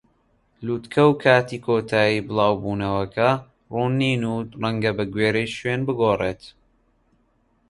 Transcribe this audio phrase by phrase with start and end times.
[0.65, 3.29] لووتکە و کاتی کۆتایی بڵاو بوونەوەکە
[3.71, 6.41] ڕوون نین و ڕەنگە بەگوێرەی شوێن بگۆڕێت.